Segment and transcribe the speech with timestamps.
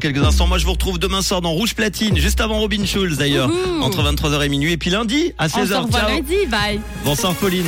[0.00, 3.16] Quelques instants, moi je vous retrouve demain soir dans Rouge Platine, juste avant Robin Schulz
[3.18, 3.82] d'ailleurs, Ouhou.
[3.82, 5.74] entre 23h et minuit, et puis lundi à On se 16h.
[5.82, 6.08] revoit Ciao.
[6.10, 6.80] lundi, bye.
[7.04, 7.66] Bonsoir Pauline.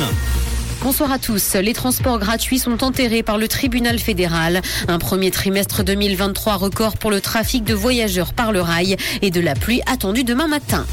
[0.81, 1.55] Bonsoir à tous.
[1.55, 4.61] Les transports gratuits sont enterrés par le tribunal fédéral.
[4.87, 9.41] Un premier trimestre 2023 record pour le trafic de voyageurs par le rail et de
[9.41, 10.85] la pluie attendue demain matin.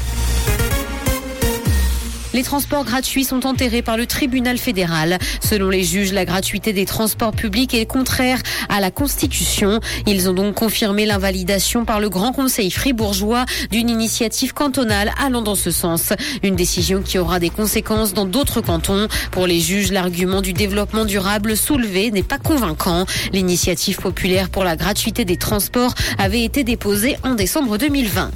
[2.33, 5.17] Les transports gratuits sont enterrés par le tribunal fédéral.
[5.41, 8.39] Selon les juges, la gratuité des transports publics est contraire
[8.69, 9.79] à la Constitution.
[10.05, 15.55] Ils ont donc confirmé l'invalidation par le Grand Conseil fribourgeois d'une initiative cantonale allant dans
[15.55, 16.13] ce sens.
[16.43, 19.07] Une décision qui aura des conséquences dans d'autres cantons.
[19.31, 23.05] Pour les juges, l'argument du développement durable soulevé n'est pas convaincant.
[23.33, 28.31] L'initiative populaire pour la gratuité des transports avait été déposée en décembre 2020.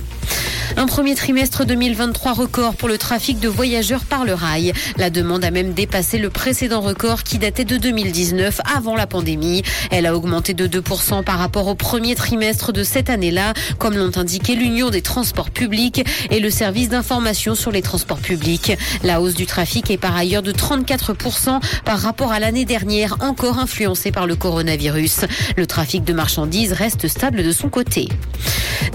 [0.77, 4.73] Un premier trimestre 2023 record pour le trafic de voyageurs par le rail.
[4.97, 9.61] La demande a même dépassé le précédent record qui datait de 2019 avant la pandémie.
[9.91, 14.17] Elle a augmenté de 2% par rapport au premier trimestre de cette année-là, comme l'ont
[14.17, 18.73] indiqué l'Union des transports publics et le service d'information sur les transports publics.
[19.03, 23.59] La hausse du trafic est par ailleurs de 34% par rapport à l'année dernière, encore
[23.59, 25.21] influencée par le coronavirus.
[25.55, 28.09] Le trafic de marchandises reste stable de son côté.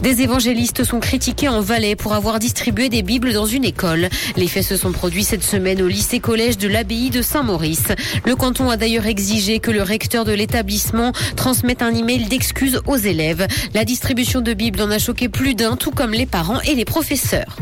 [0.03, 1.61] Des évangélistes sont critiqués en
[1.99, 4.09] Pour avoir distribué des Bibles dans une école.
[4.37, 7.89] Les faits se sont produits cette semaine au lycée-collège de l'abbaye de Saint-Maurice.
[8.25, 12.97] Le canton a d'ailleurs exigé que le recteur de l'établissement transmette un email d'excuses aux
[12.97, 13.47] élèves.
[13.75, 16.87] La distribution de Bibles en a choqué plus d'un, tout comme les parents et les
[16.87, 17.59] professeurs.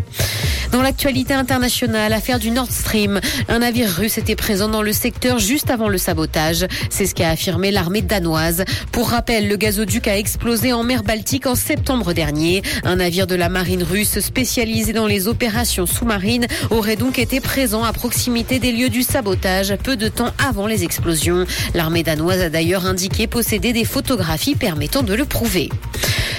[0.72, 5.38] Dans l'actualité internationale, affaire du Nord Stream, un navire russe était présent dans le secteur
[5.38, 6.66] juste avant le sabotage.
[6.90, 8.64] C'est ce qu'a affirmé l'armée danoise.
[8.92, 12.62] Pour rappel, le gazoduc a explosé en mer Baltique en septembre dernier.
[12.84, 17.84] Un navire de la marine russe spécialisé dans les opérations sous-marines aurait donc été présent
[17.84, 21.46] à proximité des lieux du sabotage peu de temps avant les explosions.
[21.74, 25.70] L'armée danoise a d'ailleurs indiqué posséder des photographies permettant de le prouver.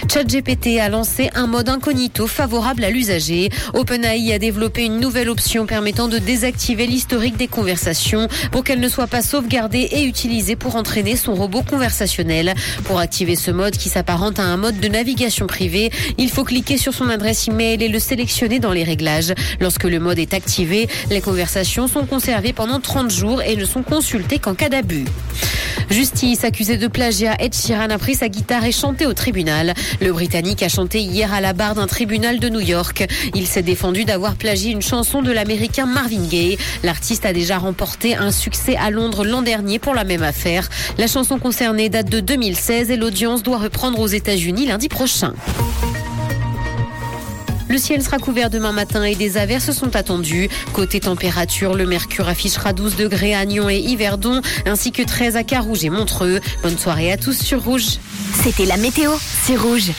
[0.07, 3.49] ChatGPT a lancé un mode incognito favorable à l'usager.
[3.73, 8.89] OpenAI a développé une nouvelle option permettant de désactiver l'historique des conversations pour qu'elle ne
[8.89, 12.53] soit pas sauvegardée et utilisée pour entraîner son robot conversationnel.
[12.85, 16.77] Pour activer ce mode qui s'apparente à un mode de navigation privée, il faut cliquer
[16.77, 19.33] sur son adresse email et le sélectionner dans les réglages.
[19.59, 23.83] Lorsque le mode est activé, les conversations sont conservées pendant 30 jours et ne sont
[23.83, 25.05] consultées qu'en cas d'abus.
[25.89, 29.73] Justice accusé de plagiat, Ed Sheeran a pris sa guitare et chanté au tribunal.
[30.01, 33.07] Le Britannique a chanté hier à la barre d'un tribunal de New York.
[33.35, 36.57] Il s'est défendu d'avoir plagié une chanson de l'américain Marvin Gaye.
[36.83, 40.69] L'artiste a déjà remporté un succès à Londres l'an dernier pour la même affaire.
[40.97, 45.33] La chanson concernée date de 2016 et l'audience doit reprendre aux États-Unis lundi prochain.
[47.69, 50.49] Le ciel sera couvert demain matin et des averses sont attendues.
[50.73, 55.43] Côté température, le mercure affichera 12 degrés à Nyon et Yverdon, ainsi que 13 à
[55.43, 56.39] Carouge et Montreux.
[56.63, 57.99] Bonne soirée à tous sur Rouge.
[58.43, 59.11] C'était la météo,
[59.43, 59.91] c'est rouge.